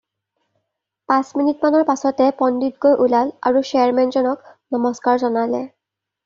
পাঁচ 1.11 1.27
মিনিটমানৰ 1.39 1.83
পাচতে 1.89 2.29
পণ্ডিত 2.39 2.81
গৈ 2.87 2.97
ওলাল 3.05 3.29
আৰু 3.51 3.63
শ্বেয়াৰমেনক 3.73 4.51
নমস্কাৰ 4.79 5.23
জনালে। 5.27 5.63